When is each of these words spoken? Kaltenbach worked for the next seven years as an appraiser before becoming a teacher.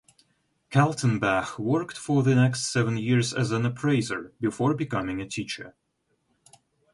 Kaltenbach 0.71 1.59
worked 1.59 1.95
for 1.95 2.23
the 2.23 2.33
next 2.33 2.65
seven 2.73 2.97
years 2.97 3.35
as 3.35 3.51
an 3.51 3.67
appraiser 3.67 4.33
before 4.41 4.73
becoming 4.73 5.21
a 5.21 5.27
teacher. 5.29 5.75